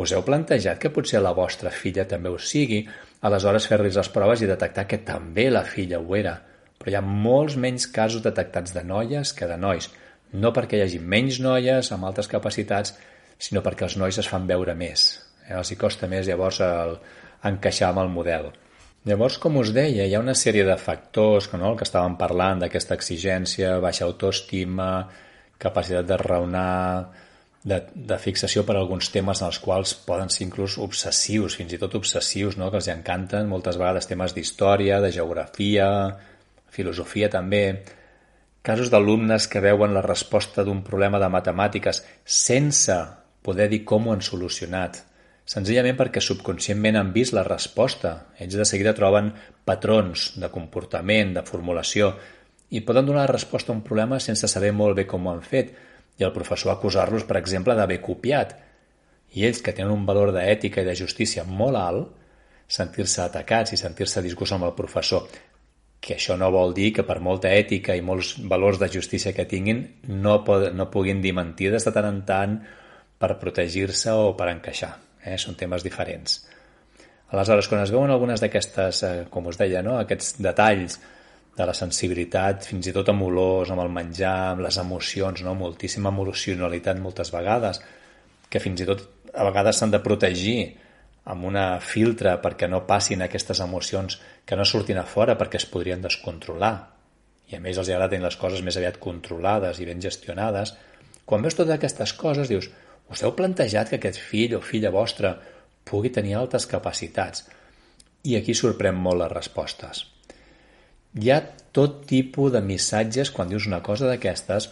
us 0.00 0.12
heu 0.16 0.24
plantejat 0.26 0.80
que 0.80 0.92
potser 0.94 1.20
la 1.22 1.34
vostra 1.36 1.70
filla 1.70 2.06
també 2.08 2.32
ho 2.32 2.38
sigui? 2.38 2.84
aleshores 3.20 3.66
fer-los 3.68 3.96
les 3.98 4.08
proves 4.08 4.42
i 4.42 4.48
detectar 4.48 4.86
que 4.88 5.02
també 5.04 5.50
la 5.50 5.64
filla 5.68 6.00
ho 6.00 6.16
era. 6.16 6.38
Però 6.80 6.92
hi 6.92 6.96
ha 6.96 7.04
molts 7.04 7.56
menys 7.60 7.86
casos 7.92 8.24
detectats 8.24 8.72
de 8.72 8.84
noies 8.84 9.34
que 9.36 9.48
de 9.48 9.58
nois. 9.60 9.90
No 10.32 10.54
perquè 10.56 10.78
hi 10.78 10.86
hagi 10.86 11.00
menys 11.14 11.40
noies 11.44 11.92
amb 11.92 12.06
altres 12.08 12.30
capacitats, 12.32 12.94
sinó 13.38 13.60
perquè 13.64 13.84
els 13.88 13.98
nois 14.00 14.18
es 14.18 14.28
fan 14.28 14.46
veure 14.48 14.74
més. 14.74 15.10
Eh? 15.46 15.56
Els 15.58 15.72
hi 15.72 15.76
costa 15.80 16.08
més 16.08 16.28
llavors 16.28 16.62
el, 16.64 16.96
encaixar 17.50 17.90
amb 17.90 18.04
el 18.04 18.12
model. 18.14 18.50
Llavors, 19.08 19.38
com 19.40 19.56
us 19.56 19.72
deia, 19.72 20.04
hi 20.04 20.14
ha 20.14 20.20
una 20.20 20.36
sèrie 20.36 20.64
de 20.68 20.76
factors, 20.76 21.48
no? 21.52 21.72
el 21.72 21.76
que 21.80 21.88
estàvem 21.88 22.16
parlant 22.20 22.60
d'aquesta 22.60 22.96
exigència, 22.96 23.78
baixa 23.80 24.04
autoestima, 24.04 24.90
capacitat 25.60 26.08
de 26.08 26.18
raonar, 26.20 27.08
de, 27.62 27.80
de 27.92 28.16
fixació 28.20 28.64
per 28.64 28.76
alguns 28.78 29.10
temes 29.12 29.42
en 29.42 29.50
els 29.50 29.60
quals 29.60 29.92
poden 30.06 30.32
ser 30.32 30.46
inclús 30.46 30.78
obsessius, 30.80 31.58
fins 31.60 31.74
i 31.76 31.80
tot 31.80 31.94
obsessius, 31.98 32.56
no? 32.56 32.70
que 32.72 32.80
els 32.80 32.88
encanten 32.92 33.50
moltes 33.50 33.76
vegades 33.80 34.08
temes 34.08 34.34
d'història, 34.36 35.00
de 35.04 35.12
geografia, 35.12 35.90
filosofia 36.72 37.28
també, 37.28 37.64
casos 38.62 38.90
d'alumnes 38.92 39.46
que 39.48 39.60
veuen 39.60 39.92
la 39.96 40.04
resposta 40.04 40.64
d'un 40.64 40.82
problema 40.86 41.20
de 41.20 41.28
matemàtiques 41.32 42.02
sense 42.24 42.96
poder 43.44 43.68
dir 43.72 43.84
com 43.88 44.08
ho 44.08 44.14
han 44.14 44.24
solucionat, 44.24 45.02
senzillament 45.48 45.96
perquè 45.98 46.20
subconscientment 46.22 46.96
han 47.00 47.12
vist 47.12 47.34
la 47.34 47.44
resposta. 47.46 48.12
Ells 48.38 48.56
de 48.56 48.66
seguida 48.68 48.92
troben 48.96 49.32
patrons 49.64 50.34
de 50.40 50.50
comportament, 50.52 51.34
de 51.36 51.44
formulació, 51.44 52.12
i 52.70 52.84
poden 52.86 53.08
donar 53.08 53.24
la 53.24 53.32
resposta 53.32 53.72
a 53.72 53.74
un 53.74 53.82
problema 53.82 54.20
sense 54.22 54.48
saber 54.48 54.70
molt 54.76 55.00
bé 55.00 55.06
com 55.10 55.26
ho 55.26 55.32
han 55.32 55.42
fet, 55.42 55.72
i 56.20 56.26
el 56.26 56.34
professor 56.34 56.72
acusar-los, 56.72 57.24
per 57.28 57.38
exemple, 57.40 57.74
d'haver 57.76 58.00
copiat. 58.04 58.56
I 59.36 59.46
ells, 59.48 59.62
que 59.64 59.72
tenen 59.72 59.92
un 59.94 60.06
valor 60.06 60.32
d'ètica 60.34 60.82
i 60.82 60.88
de 60.88 60.96
justícia 60.98 61.44
molt 61.46 61.78
alt, 61.80 62.10
sentir-se 62.70 63.22
atacats 63.24 63.74
i 63.74 63.78
sentir-se 63.80 64.22
disgust 64.22 64.54
amb 64.54 64.68
el 64.68 64.76
professor. 64.78 65.26
Que 66.00 66.16
això 66.16 66.36
no 66.40 66.50
vol 66.54 66.72
dir 66.76 66.92
que 66.96 67.04
per 67.04 67.18
molta 67.20 67.50
ètica 67.52 67.96
i 67.96 68.04
molts 68.04 68.36
valors 68.48 68.78
de 68.80 68.88
justícia 68.92 69.34
que 69.36 69.48
tinguin 69.48 69.82
no, 70.08 70.40
pod 70.44 70.70
no 70.72 70.88
puguin 70.92 71.20
dir 71.20 71.34
mentides 71.36 71.84
de 71.86 71.92
tant 71.96 72.08
en 72.08 72.22
tant 72.28 72.56
per 73.20 73.36
protegir-se 73.40 74.14
o 74.16 74.32
per 74.36 74.48
encaixar. 74.54 74.94
Eh? 75.24 75.36
Són 75.36 75.58
temes 75.60 75.84
diferents. 75.84 76.38
Aleshores, 77.30 77.68
quan 77.70 77.84
es 77.84 77.92
veuen 77.94 78.10
algunes 78.10 78.40
d'aquestes, 78.42 79.02
eh, 79.06 79.16
com 79.30 79.46
us 79.46 79.58
deia, 79.60 79.84
no? 79.86 79.98
aquests 80.00 80.38
detalls 80.42 80.98
de 81.60 81.68
la 81.68 81.76
sensibilitat, 81.76 82.66
fins 82.72 82.88
i 82.88 82.94
tot 82.96 83.08
amb 83.12 83.26
olors, 83.28 83.70
amb 83.72 83.84
el 83.84 83.92
menjar, 83.92 84.36
amb 84.54 84.64
les 84.64 84.78
emocions, 84.80 85.42
no? 85.46 85.54
moltíssima 85.58 86.12
emocionalitat 86.12 87.00
moltes 87.00 87.32
vegades, 87.34 87.82
que 88.50 88.62
fins 88.62 88.82
i 88.82 88.88
tot 88.88 89.04
a 89.34 89.46
vegades 89.46 89.78
s'han 89.78 89.92
de 89.94 90.00
protegir 90.02 90.60
amb 91.30 91.44
una 91.46 91.64
filtre 91.84 92.32
perquè 92.42 92.68
no 92.68 92.82
passin 92.88 93.22
aquestes 93.22 93.60
emocions 93.62 94.18
que 94.46 94.56
no 94.58 94.66
surtin 94.66 94.98
a 94.98 95.06
fora 95.06 95.36
perquè 95.38 95.60
es 95.60 95.68
podrien 95.70 96.02
descontrolar. 96.02 96.74
I 97.50 97.58
a 97.58 97.62
més 97.62 97.78
els 97.78 97.90
agrada 97.90 98.10
tenir 98.14 98.26
les 98.26 98.38
coses 98.40 98.62
més 98.66 98.78
aviat 98.78 98.98
controlades 99.02 99.80
i 99.80 99.86
ben 99.86 100.02
gestionades. 100.02 100.74
Quan 101.26 101.42
veus 101.44 101.58
totes 101.58 101.76
aquestes 101.76 102.14
coses 102.18 102.50
dius, 102.50 102.70
us 103.10 103.22
heu 103.22 103.34
plantejat 103.36 103.90
que 103.90 103.98
aquest 104.00 104.18
fill 104.22 104.56
o 104.58 104.62
filla 104.62 104.94
vostra 104.94 105.36
pugui 105.84 106.12
tenir 106.14 106.36
altes 106.38 106.66
capacitats? 106.70 107.44
I 108.24 108.36
aquí 108.38 108.54
sorprèn 108.54 108.96
molt 108.96 109.22
les 109.22 109.32
respostes. 109.32 110.04
Hi 111.18 111.32
ha 111.34 111.40
tot 111.74 112.04
tipus 112.06 112.52
de 112.54 112.60
missatges 112.62 113.32
quan 113.34 113.48
dius 113.50 113.64
una 113.66 113.80
cosa 113.82 114.06
d'aquestes, 114.06 114.68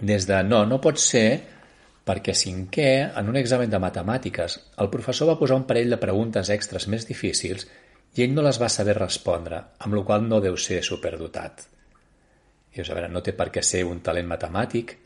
des 0.00 0.24
de 0.24 0.38
no, 0.46 0.62
no 0.64 0.78
pot 0.80 0.96
ser 0.96 1.26
perquè 2.08 2.32
cinquè, 2.32 3.12
en 3.20 3.28
un 3.28 3.36
examen 3.36 3.68
de 3.70 3.80
matemàtiques, 3.82 4.54
el 4.80 4.88
professor 4.94 5.28
va 5.28 5.36
posar 5.36 5.58
un 5.60 5.66
parell 5.68 5.92
de 5.92 5.98
preguntes 6.00 6.48
extres 6.54 6.88
més 6.88 7.04
difícils 7.04 7.66
i 8.16 8.24
ell 8.24 8.32
no 8.32 8.44
les 8.46 8.60
va 8.62 8.70
saber 8.72 8.94
respondre, 8.96 9.58
amb 9.84 9.98
la 9.98 10.04
qual 10.08 10.24
no 10.24 10.40
deu 10.40 10.56
ser 10.56 10.80
superdotat. 10.88 11.66
I 12.72 12.80
dius, 12.80 12.88
a 12.88 12.96
veure, 12.96 13.12
no 13.12 13.20
té 13.20 13.36
per 13.36 13.50
què 13.52 13.60
ser 13.60 13.84
un 13.84 14.00
talent 14.00 14.32
matemàtic, 14.32 14.96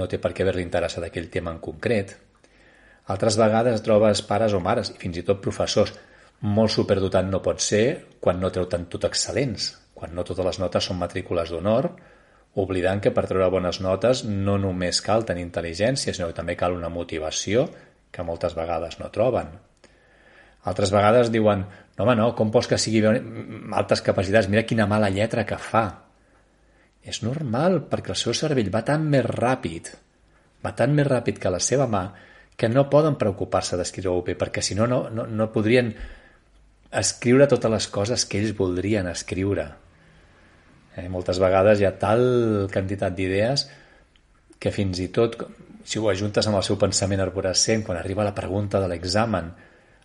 no 0.00 0.08
té 0.08 0.16
per 0.16 0.32
què 0.32 0.46
haver-li 0.46 0.64
interessat 0.64 1.04
aquell 1.04 1.28
tema 1.28 1.52
en 1.52 1.60
concret. 1.60 2.16
Altres 3.12 3.36
vegades 3.36 3.84
trobes 3.84 4.24
pares 4.24 4.56
o 4.56 4.64
mares, 4.64 4.94
i 4.96 4.98
fins 5.04 5.20
i 5.20 5.26
tot 5.28 5.44
professors, 5.44 5.92
molt 6.42 6.72
superdotat 6.72 7.28
no 7.28 7.44
pot 7.44 7.60
ser 7.60 7.84
quan 8.24 8.40
no 8.40 8.50
treu 8.50 8.64
tant 8.72 8.88
tot 8.88 9.04
excel·lents, 9.06 9.81
quan 10.02 10.16
no 10.18 10.26
totes 10.26 10.42
les 10.42 10.58
notes 10.58 10.88
són 10.90 10.98
matrícules 10.98 11.52
d'honor, 11.54 11.86
oblidant 12.58 12.98
que 13.00 13.12
per 13.14 13.22
treure 13.30 13.46
bones 13.54 13.78
notes 13.78 14.24
no 14.26 14.56
només 14.58 14.98
cal 15.06 15.22
tenir 15.22 15.44
intel·ligència, 15.46 16.10
sinó 16.10 16.26
que 16.26 16.34
també 16.34 16.56
cal 16.58 16.74
una 16.74 16.90
motivació 16.90 17.68
que 18.10 18.24
moltes 18.26 18.56
vegades 18.58 18.98
no 18.98 19.12
troben. 19.14 19.52
Altres 20.66 20.90
vegades 20.90 21.30
diuen 21.30 21.62
no, 21.62 22.02
home, 22.02 22.16
no, 22.18 22.32
com 22.34 22.50
vols 22.50 22.66
que 22.66 22.80
sigui 22.82 23.04
altes 23.06 24.02
capacitats? 24.02 24.48
Mira 24.50 24.64
quina 24.66 24.88
mala 24.90 25.10
lletra 25.14 25.44
que 25.46 25.58
fa. 25.70 25.84
És 27.06 27.22
normal, 27.22 27.84
perquè 27.92 28.10
el 28.16 28.18
seu 28.18 28.34
cervell 28.34 28.72
va 28.74 28.82
tan 28.86 29.06
més 29.12 29.22
ràpid, 29.26 29.92
va 30.66 30.74
tan 30.78 30.96
més 30.98 31.06
ràpid 31.06 31.38
que 31.38 31.54
la 31.54 31.62
seva 31.62 31.86
mà, 31.90 32.08
que 32.58 32.70
no 32.72 32.88
poden 32.90 33.20
preocupar-se 33.22 33.78
d'escriure 33.78 34.26
bé, 34.26 34.34
perquè 34.38 34.66
si 34.66 34.74
no, 34.74 34.90
no, 34.90 35.04
no, 35.14 35.28
no 35.30 35.48
podrien 35.54 35.94
escriure 36.90 37.46
totes 37.54 37.70
les 37.70 37.88
coses 37.94 38.26
que 38.26 38.42
ells 38.42 38.58
voldrien 38.58 39.06
escriure. 39.14 39.70
Eh, 40.96 41.08
moltes 41.08 41.40
vegades 41.40 41.80
hi 41.80 41.86
ha 41.88 41.94
tal 41.98 42.22
quantitat 42.72 43.14
d'idees 43.16 43.66
que 44.62 44.72
fins 44.74 45.00
i 45.02 45.08
tot, 45.14 45.38
si 45.84 45.98
ho 45.98 46.08
ajuntes 46.10 46.46
amb 46.46 46.60
el 46.60 46.66
seu 46.66 46.78
pensament 46.78 47.22
arborescent, 47.24 47.82
quan 47.86 47.98
arriba 47.98 48.26
la 48.26 48.34
pregunta 48.36 48.80
de 48.80 48.90
l'examen, 48.92 49.50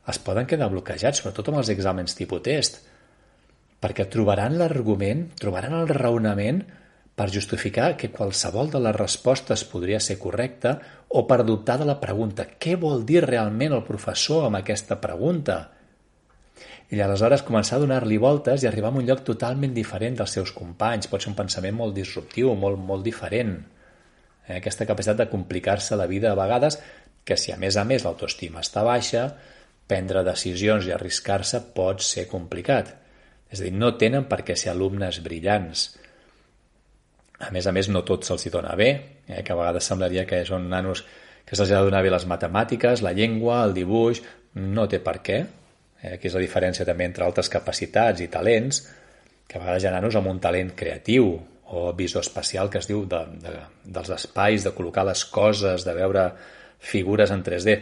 es 0.07 0.19
poden 0.23 0.47
quedar 0.49 0.71
bloquejats, 0.71 1.21
sobretot 1.21 1.51
amb 1.51 1.61
els 1.61 1.69
exàmens 1.73 2.15
tipus 2.17 2.41
test, 2.45 2.79
perquè 3.83 4.07
trobaran 4.09 4.57
l'argument, 4.57 5.27
trobaran 5.37 5.75
el 5.77 5.91
raonament 5.93 6.63
per 7.17 7.29
justificar 7.33 7.95
que 7.97 8.11
qualsevol 8.13 8.71
de 8.73 8.81
les 8.81 8.95
respostes 8.95 9.65
podria 9.69 9.99
ser 10.01 10.17
correcta 10.21 10.77
o 11.09 11.25
per 11.29 11.43
dubtar 11.45 11.77
de 11.81 11.85
la 11.89 11.99
pregunta. 12.01 12.45
Què 12.57 12.75
vol 12.79 13.05
dir 13.05 13.23
realment 13.25 13.73
el 13.77 13.85
professor 13.85 14.47
amb 14.47 14.59
aquesta 14.61 14.99
pregunta? 15.01 15.59
I 16.87 17.01
aleshores 17.03 17.43
començar 17.43 17.77
a 17.77 17.83
donar-li 17.83 18.15
voltes 18.21 18.63
i 18.63 18.67
arribar 18.69 18.93
a 18.93 18.99
un 19.01 19.07
lloc 19.07 19.25
totalment 19.27 19.73
diferent 19.75 20.15
dels 20.21 20.37
seus 20.37 20.53
companys. 20.55 21.09
Pot 21.11 21.23
ser 21.23 21.33
un 21.33 21.35
pensament 21.35 21.75
molt 21.75 21.97
disruptiu, 21.97 22.53
molt, 22.55 22.79
molt 22.79 23.03
diferent. 23.03 23.57
Eh? 24.47 24.61
Aquesta 24.61 24.87
capacitat 24.87 25.19
de 25.19 25.27
complicar-se 25.31 25.99
la 25.99 26.07
vida 26.07 26.31
a 26.31 26.39
vegades, 26.39 26.79
que 27.27 27.35
si 27.35 27.51
a 27.51 27.59
més 27.59 27.75
a 27.75 27.83
més 27.83 28.07
l'autoestima 28.07 28.63
està 28.63 28.85
baixa, 28.87 29.27
prendre 29.87 30.23
decisions 30.23 30.87
i 30.87 30.95
arriscar-se 30.95 31.61
pot 31.75 32.03
ser 32.03 32.27
complicat. 32.31 32.93
És 33.51 33.59
a 33.59 33.67
dir, 33.67 33.75
no 33.75 33.93
tenen 33.99 34.27
per 34.31 34.41
què 34.47 34.55
ser 34.55 34.71
alumnes 34.71 35.19
brillants. 35.23 35.89
A 37.43 37.51
més 37.51 37.67
a 37.67 37.75
més, 37.75 37.91
no 37.91 38.05
tot 38.07 38.23
se'ls 38.23 38.47
dona 38.51 38.73
bé, 38.79 38.89
eh? 39.27 39.43
que 39.43 39.51
a 39.51 39.59
vegades 39.59 39.91
semblaria 39.91 40.25
que 40.27 40.45
són 40.47 40.71
nanos 40.71 41.03
que 41.47 41.55
se'ls 41.55 41.71
ha 41.71 41.79
de 41.79 41.87
donar 41.91 42.01
bé 42.03 42.11
les 42.11 42.25
matemàtiques, 42.27 43.03
la 43.03 43.15
llengua, 43.15 43.63
el 43.67 43.75
dibuix... 43.75 44.23
No 44.57 44.87
té 44.89 44.97
per 45.05 45.19
què, 45.21 45.35
Eh, 46.01 46.13
aquí 46.15 46.29
és 46.29 46.37
la 46.37 46.43
diferència 46.43 46.85
també 46.85 47.07
entre 47.07 47.25
altres 47.25 47.49
capacitats 47.49 48.21
i 48.21 48.29
talents, 48.33 48.81
que 49.47 49.57
a 49.57 49.63
vegades 49.63 49.83
hi 49.83 49.87
ha 49.87 49.99
amb 49.99 50.33
un 50.33 50.39
talent 50.43 50.73
creatiu 50.75 51.31
o 51.67 51.93
visor 51.93 52.23
espacial 52.23 52.69
que 52.69 52.79
es 52.79 52.87
diu 52.87 53.05
de, 53.05 53.19
de, 53.43 53.53
dels 53.83 54.11
espais, 54.15 54.63
de 54.63 54.73
col·locar 54.75 55.05
les 55.07 55.23
coses, 55.25 55.83
de 55.83 55.95
veure 55.95 56.29
figures 56.79 57.31
en 57.31 57.43
3D, 57.43 57.77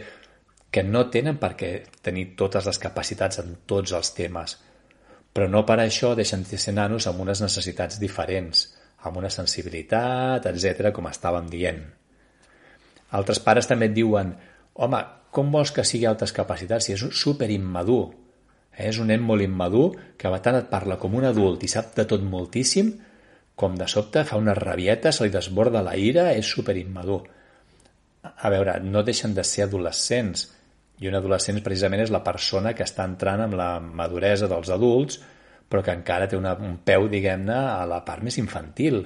que 0.70 0.82
no 0.82 1.06
tenen 1.10 1.38
per 1.38 1.52
què 1.58 1.70
tenir 2.02 2.32
totes 2.38 2.66
les 2.66 2.78
capacitats 2.82 3.38
en 3.42 3.54
tots 3.66 3.94
els 3.94 4.10
temes, 4.16 4.56
però 5.32 5.46
no 5.52 5.62
per 5.68 5.78
això 5.82 6.14
deixen 6.18 6.42
de 6.48 6.58
ser 6.58 6.74
nanos 6.74 7.06
amb 7.06 7.22
unes 7.22 7.42
necessitats 7.44 8.00
diferents, 8.02 8.66
amb 9.06 9.20
una 9.20 9.30
sensibilitat, 9.30 10.48
etc, 10.50 10.90
com 10.96 11.06
estàvem 11.10 11.46
dient. 11.52 11.82
Altres 13.14 13.38
pares 13.44 13.68
també 13.70 13.86
et 13.90 13.94
diuen 13.94 14.32
home, 14.74 15.02
com 15.36 15.50
vols 15.52 15.72
que 15.76 15.84
sigui 15.84 16.06
altes 16.08 16.32
capacitats 16.32 16.88
si 16.88 16.94
és 16.96 17.02
super 17.20 17.50
immadur? 17.52 18.06
Eh? 18.72 18.88
És 18.88 19.00
un 19.02 19.10
nen 19.12 19.20
molt 19.24 19.44
immadur 19.44 19.90
que 20.16 20.32
tant 20.44 20.56
et 20.56 20.70
parla 20.72 20.96
com 21.02 21.16
un 21.18 21.26
adult 21.28 21.64
i 21.64 21.68
sap 21.68 21.92
de 21.96 22.06
tot 22.08 22.24
moltíssim, 22.24 22.94
com 23.56 23.76
de 23.76 23.88
sobte 23.88 24.24
fa 24.28 24.36
una 24.40 24.54
rabieta, 24.56 25.12
se 25.12 25.24
li 25.24 25.32
desborda 25.32 25.84
la 25.84 25.96
ira, 25.96 26.30
és 26.32 26.48
super 26.48 26.76
immadur. 26.76 27.22
A 28.26 28.50
veure, 28.52 28.78
no 28.84 29.04
deixen 29.04 29.32
de 29.36 29.44
ser 29.44 29.64
adolescents, 29.64 30.50
i 31.00 31.08
un 31.08 31.16
adolescent 31.16 31.60
precisament 31.64 32.02
és 32.04 32.12
la 32.12 32.22
persona 32.24 32.72
que 32.76 32.84
està 32.84 33.04
entrant 33.08 33.42
amb 33.44 33.56
la 33.56 33.70
maduresa 33.80 34.48
dels 34.48 34.72
adults, 34.72 35.20
però 35.68 35.82
que 35.82 35.96
encara 35.96 36.28
té 36.28 36.38
una, 36.38 36.54
un 36.56 36.78
peu, 36.84 37.08
diguem-ne, 37.12 37.56
a 37.56 37.84
la 37.88 38.02
part 38.06 38.24
més 38.24 38.38
infantil. 38.40 39.02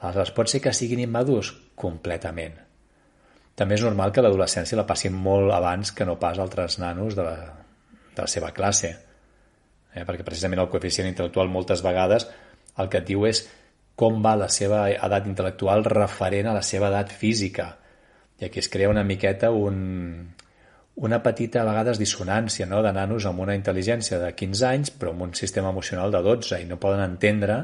Aleshores, 0.00 0.34
pot 0.36 0.52
ser 0.52 0.60
que 0.64 0.74
siguin 0.76 1.04
immadurs? 1.04 1.52
Completament. 1.78 2.71
També 3.58 3.76
és 3.76 3.84
normal 3.84 4.12
que 4.12 4.24
l'adolescència 4.24 4.78
la 4.78 4.86
passin 4.88 5.12
molt 5.12 5.52
abans 5.52 5.92
que 5.92 6.06
no 6.08 6.18
pas 6.20 6.38
altres 6.40 6.78
nanos 6.80 7.16
de 7.18 7.26
la, 7.26 7.36
de 8.14 8.20
la 8.22 8.28
seva 8.30 8.52
classe. 8.56 8.92
Eh? 9.92 10.04
Perquè 10.04 10.24
precisament 10.24 10.62
el 10.62 10.70
coeficient 10.72 11.10
intel·lectual 11.10 11.52
moltes 11.52 11.84
vegades 11.84 12.28
el 12.80 12.88
que 12.88 13.02
et 13.02 13.08
diu 13.08 13.26
és 13.28 13.44
com 13.98 14.22
va 14.24 14.32
la 14.40 14.48
seva 14.48 14.86
edat 14.90 15.26
intel·lectual 15.28 15.84
referent 15.84 16.48
a 16.48 16.56
la 16.56 16.62
seva 16.64 16.88
edat 16.88 17.12
física. 17.12 17.68
I 18.40 18.48
aquí 18.48 18.62
es 18.62 18.70
crea 18.72 18.88
una 18.88 19.04
miqueta 19.04 19.50
un, 19.52 20.32
una 20.96 21.22
petita 21.22 21.62
a 21.62 21.68
vegades 21.68 22.00
dissonància 22.00 22.66
no? 22.66 22.80
de 22.82 22.92
nanos 22.92 23.26
amb 23.28 23.44
una 23.44 23.56
intel·ligència 23.56 24.18
de 24.20 24.32
15 24.36 24.66
anys 24.68 24.92
però 24.96 25.12
amb 25.12 25.28
un 25.28 25.36
sistema 25.38 25.70
emocional 25.70 26.12
de 26.12 26.20
12 26.24 26.60
i 26.60 26.68
no 26.68 26.80
poden 26.80 27.04
entendre 27.04 27.60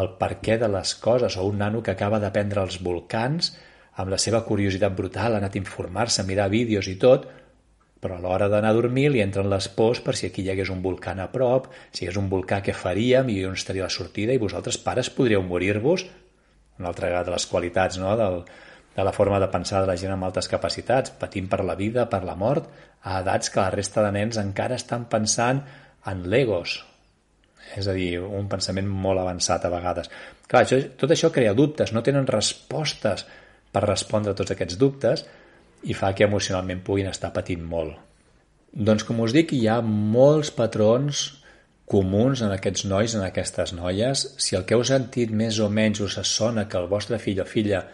el 0.00 0.10
perquè 0.20 0.58
de 0.60 0.68
les 0.68 0.94
coses 1.00 1.36
o 1.36 1.46
un 1.48 1.60
nano 1.62 1.82
que 1.82 1.94
acaba 1.94 2.20
d'aprendre 2.20 2.64
els 2.64 2.80
volcans 2.84 3.54
amb 3.98 4.12
la 4.12 4.18
seva 4.22 4.44
curiositat 4.46 4.94
brutal, 4.94 5.34
ha 5.34 5.42
anat 5.42 5.56
a 5.56 5.60
informar-se, 5.60 6.22
a 6.22 6.28
mirar 6.28 6.48
vídeos 6.52 6.88
i 6.90 6.96
tot, 7.02 7.26
però 7.98 8.16
a 8.16 8.22
l'hora 8.22 8.46
d'anar 8.50 8.70
a 8.70 8.76
dormir 8.76 9.08
li 9.10 9.22
entren 9.24 9.48
les 9.50 9.66
pors 9.74 10.00
per 10.06 10.14
si 10.14 10.28
aquí 10.28 10.44
hi 10.44 10.52
hagués 10.52 10.70
un 10.70 10.82
volcà 10.84 11.16
a 11.18 11.26
prop, 11.32 11.66
si 11.90 12.06
hagués 12.06 12.20
un 12.20 12.28
volcà 12.30 12.60
què 12.62 12.74
faríem 12.74 13.30
i 13.34 13.42
on 13.48 13.58
estaria 13.58 13.88
la 13.88 13.90
sortida 13.90 14.34
i 14.34 14.42
vosaltres 14.42 14.78
pares 14.78 15.10
podríeu 15.10 15.42
morir-vos 15.42 16.06
una 16.78 16.92
altra 16.92 17.10
de 17.24 17.34
les 17.34 17.46
qualitats 17.50 17.98
no? 17.98 18.14
Del, 18.16 18.44
de 18.94 19.04
la 19.04 19.12
forma 19.12 19.40
de 19.40 19.48
pensar 19.50 19.82
de 19.82 19.90
la 19.90 19.96
gent 19.96 20.14
amb 20.14 20.26
altes 20.26 20.48
capacitats, 20.50 21.12
patint 21.18 21.48
per 21.50 21.64
la 21.64 21.74
vida, 21.78 22.06
per 22.10 22.22
la 22.26 22.34
mort, 22.38 22.70
a 23.02 23.20
edats 23.22 23.50
que 23.50 23.60
la 23.60 23.70
resta 23.74 24.02
de 24.02 24.12
nens 24.14 24.38
encara 24.38 24.78
estan 24.78 25.04
pensant 25.10 25.60
en 26.10 26.24
legos. 26.30 26.80
És 27.76 27.86
a 27.86 27.94
dir, 27.94 28.18
un 28.22 28.48
pensament 28.50 28.88
molt 28.88 29.22
avançat 29.22 29.66
a 29.66 29.70
vegades. 29.70 30.10
Clar, 30.48 30.64
això, 30.64 30.80
tot 30.98 31.14
això 31.14 31.30
crea 31.34 31.54
dubtes, 31.54 31.92
no 31.94 32.02
tenen 32.02 32.26
respostes 32.26 33.26
per 33.72 33.84
respondre 33.84 34.32
a 34.32 34.38
tots 34.38 34.54
aquests 34.54 34.78
dubtes 34.80 35.24
i 35.84 35.94
fa 35.94 36.12
que 36.14 36.26
emocionalment 36.26 36.82
puguin 36.84 37.10
estar 37.10 37.32
patint 37.34 37.62
molt. 37.64 37.96
Doncs 38.72 39.04
com 39.08 39.20
us 39.24 39.34
dic, 39.34 39.54
hi 39.54 39.68
ha 39.68 39.80
molts 39.82 40.50
patrons 40.54 41.26
comuns 41.88 42.42
en 42.44 42.52
aquests 42.52 42.84
nois, 42.84 43.14
en 43.16 43.24
aquestes 43.24 43.72
noies. 43.72 44.24
Si 44.36 44.56
el 44.58 44.66
que 44.68 44.76
heu 44.76 44.84
sentit 44.84 45.32
més 45.32 45.58
o 45.64 45.70
menys 45.72 46.02
us 46.04 46.18
sona 46.28 46.66
que 46.68 46.76
el 46.80 46.90
vostre 46.90 47.18
fill 47.22 47.40
o 47.40 47.46
filla 47.48 47.84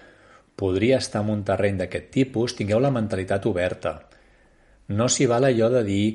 podria 0.59 0.99
estar 0.99 1.23
en 1.23 1.31
un 1.35 1.45
terreny 1.47 1.78
d'aquest 1.78 2.11
tipus, 2.14 2.57
tingueu 2.59 2.83
la 2.83 2.93
mentalitat 2.95 3.47
oberta. 3.47 3.95
No 4.88 5.09
s'hi 5.09 5.26
val 5.31 5.47
allò 5.47 5.71
de 5.73 5.83
dir 5.87 6.07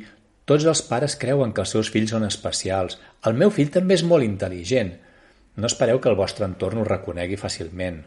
tots 0.50 0.66
els 0.66 0.82
pares 0.82 1.16
creuen 1.22 1.52
que 1.54 1.62
els 1.62 1.72
seus 1.76 1.90
fills 1.94 2.12
són 2.12 2.26
especials. 2.28 2.98
El 3.30 3.36
meu 3.38 3.52
fill 3.54 3.72
també 3.74 3.96
és 3.96 4.04
molt 4.04 4.26
intel·ligent. 4.26 4.96
No 5.56 5.70
espereu 5.70 6.00
que 6.02 6.10
el 6.10 6.18
vostre 6.18 6.48
entorn 6.48 6.82
ho 6.82 6.88
reconegui 6.88 7.38
fàcilment. 7.38 8.02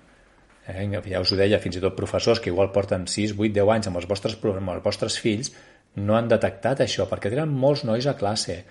Eh? 0.68 0.86
Ja 1.10 1.20
us 1.22 1.32
ho 1.32 1.38
deia, 1.38 1.58
fins 1.62 1.76
i 1.78 1.82
tot 1.82 1.96
professors 1.98 2.40
que 2.40 2.52
igual 2.52 2.70
porten 2.74 3.08
6, 3.10 3.34
8, 3.38 3.52
10 3.58 3.74
anys 3.74 3.90
amb 3.90 3.98
els 3.98 4.08
vostres, 4.10 4.38
amb 4.38 4.74
els 4.76 4.84
vostres 4.84 5.18
fills 5.18 5.52
no 5.96 6.16
han 6.16 6.30
detectat 6.30 6.80
això, 6.84 7.08
perquè 7.10 7.32
tenen 7.32 7.52
molts 7.52 7.82
nois 7.84 8.06
a 8.06 8.14
classe, 8.16 8.62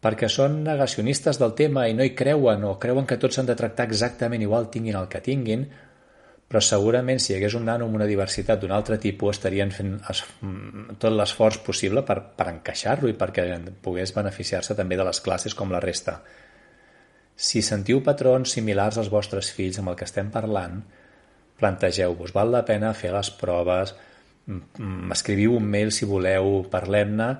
perquè 0.00 0.30
són 0.32 0.62
negacionistes 0.64 1.40
del 1.40 1.52
tema 1.58 1.86
i 1.88 1.94
no 1.96 2.06
hi 2.06 2.14
creuen 2.16 2.64
o 2.64 2.78
creuen 2.80 3.06
que 3.06 3.18
tots 3.20 3.36
s'han 3.36 3.50
de 3.50 3.56
tractar 3.58 3.88
exactament 3.90 4.42
igual 4.42 4.70
tinguin 4.72 4.96
el 4.96 5.08
que 5.12 5.20
tinguin, 5.24 5.66
però 6.50 6.62
segurament 6.64 7.20
si 7.22 7.30
hi 7.30 7.36
hagués 7.36 7.54
un 7.54 7.68
nano 7.68 7.86
amb 7.86 7.98
una 7.98 8.08
diversitat 8.10 8.62
d'un 8.62 8.72
altre 8.74 8.96
tipus 8.98 9.36
estarien 9.36 9.70
fent 9.70 9.92
es, 10.10 10.22
tot 10.98 11.12
l'esforç 11.14 11.60
possible 11.66 12.02
per, 12.06 12.16
per 12.34 12.48
encaixar-lo 12.50 13.10
i 13.10 13.14
perquè 13.18 13.44
pogués 13.84 14.14
beneficiar-se 14.16 14.74
també 14.78 14.98
de 14.98 15.06
les 15.06 15.20
classes 15.22 15.54
com 15.54 15.70
la 15.70 15.82
resta. 15.84 16.16
Si 17.36 17.62
sentiu 17.62 18.02
patrons 18.02 18.56
similars 18.56 18.98
als 18.98 19.12
vostres 19.12 19.52
fills 19.54 19.78
amb 19.78 19.92
el 19.92 20.00
que 20.00 20.08
estem 20.08 20.32
parlant, 20.34 20.80
plantegeu-vos, 21.60 22.32
val 22.34 22.50
la 22.52 22.64
pena 22.66 22.94
fer 22.96 23.12
les 23.14 23.30
proves, 23.38 23.94
escriviu 25.14 25.54
un 25.58 25.68
mail 25.70 25.92
si 25.94 26.08
voleu, 26.08 26.64
parlem-ne, 26.72 27.30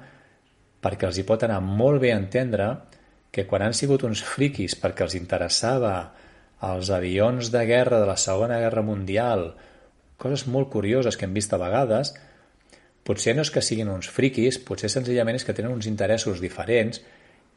perquè 0.81 1.09
els 1.09 1.19
hi 1.21 1.27
pot 1.29 1.43
anar 1.45 1.61
molt 1.65 2.01
bé 2.03 2.13
entendre 2.15 2.71
que 3.31 3.47
quan 3.47 3.63
han 3.63 3.77
sigut 3.77 4.05
uns 4.07 4.23
friquis 4.27 4.77
perquè 4.81 5.07
els 5.07 5.17
interessava 5.19 5.95
els 6.71 6.91
avions 6.93 7.51
de 7.53 7.63
guerra 7.65 8.01
de 8.01 8.09
la 8.09 8.19
Segona 8.21 8.59
Guerra 8.61 8.83
Mundial, 8.85 9.55
coses 10.21 10.45
molt 10.47 10.69
curioses 10.73 11.17
que 11.17 11.25
hem 11.25 11.37
vist 11.37 11.55
a 11.57 11.61
vegades, 11.61 12.13
potser 13.05 13.35
no 13.37 13.45
és 13.47 13.53
que 13.53 13.65
siguin 13.65 13.89
uns 13.89 14.11
friquis, 14.13 14.59
potser 14.61 14.91
senzillament 14.93 15.41
és 15.41 15.47
que 15.47 15.57
tenen 15.57 15.73
uns 15.73 15.89
interessos 15.89 16.43
diferents 16.43 17.01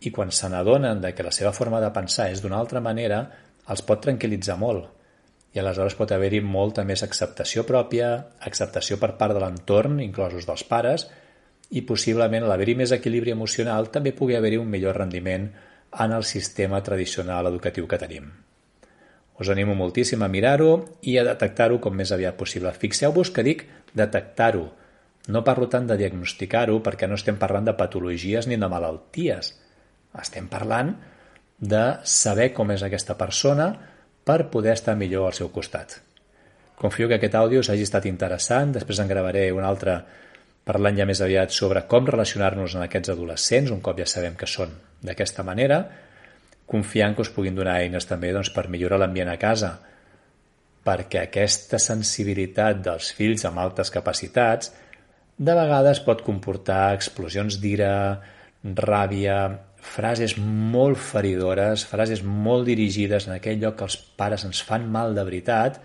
i 0.04 0.12
quan 0.12 0.32
se 0.32 0.48
n'adonen 0.50 1.04
que 1.12 1.26
la 1.26 1.36
seva 1.36 1.52
forma 1.52 1.82
de 1.84 1.92
pensar 1.96 2.30
és 2.32 2.42
d'una 2.42 2.60
altra 2.60 2.80
manera, 2.84 3.26
els 3.68 3.84
pot 3.84 4.02
tranquil·litzar 4.04 4.58
molt. 4.60 4.88
I 5.54 5.62
aleshores 5.62 5.96
pot 5.98 6.12
haver-hi 6.12 6.42
molta 6.42 6.86
més 6.88 7.04
acceptació 7.06 7.64
pròpia, 7.70 8.14
acceptació 8.42 8.98
per 9.02 9.14
part 9.20 9.36
de 9.36 9.44
l'entorn, 9.44 10.00
inclosos 10.02 10.48
dels 10.50 10.64
pares, 10.66 11.06
i 11.74 11.84
possiblement 11.86 12.48
l'haver-hi 12.50 12.76
més 12.78 12.94
equilibri 12.96 13.34
emocional 13.34 13.92
també 13.94 14.14
pugui 14.18 14.38
haver-hi 14.38 14.60
un 14.62 14.70
millor 14.70 14.98
rendiment 14.98 15.48
en 16.04 16.12
el 16.12 16.26
sistema 16.26 16.82
tradicional 16.82 17.50
educatiu 17.50 17.88
que 17.88 18.02
tenim. 18.02 18.32
Us 19.40 19.50
animo 19.50 19.74
moltíssim 19.78 20.22
a 20.22 20.30
mirar-ho 20.30 20.74
i 21.10 21.18
a 21.18 21.26
detectar-ho 21.26 21.80
com 21.82 21.96
més 21.98 22.12
aviat 22.14 22.38
possible. 22.38 22.74
Fixeu-vos 22.74 23.32
que 23.34 23.46
dic 23.46 23.66
detectar-ho. 23.98 24.68
No 25.34 25.42
parlo 25.46 25.70
tant 25.70 25.88
de 25.90 25.98
diagnosticar-ho 25.98 26.82
perquè 26.86 27.10
no 27.10 27.18
estem 27.18 27.40
parlant 27.42 27.66
de 27.70 27.78
patologies 27.78 28.50
ni 28.50 28.60
de 28.62 28.70
malalties. 28.70 29.54
Estem 30.22 30.50
parlant 30.52 30.94
de 31.58 31.84
saber 32.04 32.52
com 32.54 32.74
és 32.74 32.84
aquesta 32.86 33.18
persona 33.18 33.72
per 34.24 34.50
poder 34.52 34.74
estar 34.78 34.96
millor 34.96 35.28
al 35.28 35.38
seu 35.38 35.52
costat. 35.52 36.00
Confio 36.80 37.08
que 37.08 37.20
aquest 37.20 37.36
àudio 37.40 37.62
us 37.64 37.70
hagi 37.70 37.86
estat 37.88 38.08
interessant, 38.10 38.74
després 38.76 39.00
en 39.00 39.12
gravaré 39.12 39.50
un 39.56 39.64
altre 39.64 40.02
parlant 40.64 40.98
ja 40.98 41.08
més 41.08 41.22
aviat 41.22 41.52
sobre 41.52 41.84
com 41.92 42.08
relacionar-nos 42.08 42.76
amb 42.76 42.86
aquests 42.86 43.12
adolescents, 43.14 43.72
un 43.72 43.82
cop 43.84 44.00
ja 44.00 44.08
sabem 44.08 44.36
que 44.40 44.48
són 44.48 44.72
d'aquesta 45.04 45.44
manera, 45.44 45.82
confiant 46.66 47.16
que 47.16 47.24
us 47.26 47.32
puguin 47.36 47.56
donar 47.56 47.78
eines 47.82 48.08
també 48.08 48.32
doncs, 48.34 48.52
per 48.56 48.70
millorar 48.72 49.02
l'ambient 49.02 49.32
a 49.34 49.40
casa, 49.40 49.74
perquè 50.84 51.26
aquesta 51.26 51.80
sensibilitat 51.80 52.80
dels 52.84 53.12
fills 53.16 53.44
amb 53.48 53.60
altes 53.64 53.92
capacitats 53.92 54.72
de 55.38 55.56
vegades 55.58 56.02
pot 56.06 56.22
comportar 56.24 56.94
explosions 56.96 57.60
d'ira, 57.60 57.94
ràbia, 58.64 59.38
frases 59.84 60.38
molt 60.40 60.98
feridores, 60.98 61.84
frases 61.90 62.24
molt 62.24 62.66
dirigides 62.70 63.28
en 63.28 63.36
aquell 63.36 63.60
lloc 63.62 63.78
que 63.80 63.88
els 63.90 63.98
pares 64.18 64.46
ens 64.48 64.64
fan 64.64 64.88
mal 64.92 65.14
de 65.16 65.26
veritat, 65.28 65.82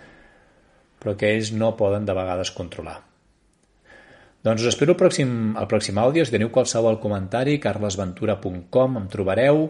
però 0.98 1.16
que 1.18 1.34
ells 1.34 1.50
no 1.52 1.74
poden 1.76 2.06
de 2.06 2.14
vegades 2.16 2.54
controlar. 2.54 3.00
Doncs 4.46 4.62
us 4.62 4.70
espero 4.70 4.94
al 4.94 5.00
pròxim, 5.00 5.32
al 5.58 5.66
pròxim 5.70 5.98
àudio. 5.98 6.24
Si 6.24 6.32
teniu 6.32 6.52
qualsevol 6.54 7.00
comentari, 7.02 7.58
carlesventura.com, 7.58 9.00
em 9.02 9.08
trobareu 9.10 9.64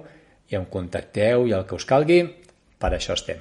i 0.49 0.61
em 0.61 0.69
contacteu 0.69 1.49
i 1.49 1.57
el 1.57 1.65
que 1.65 1.79
us 1.81 1.89
calgui, 1.89 2.21
per 2.79 2.93
això 2.93 3.17
estem. 3.17 3.41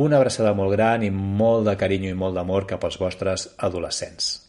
Una 0.00 0.18
abraçada 0.18 0.56
molt 0.56 0.72
gran 0.72 1.04
i 1.04 1.12
molt 1.12 1.68
de 1.68 1.76
carinyo 1.76 2.10
i 2.12 2.18
molt 2.18 2.36
d'amor 2.36 2.66
cap 2.68 2.84
als 2.84 2.98
vostres 3.00 3.50
adolescents. 3.56 4.45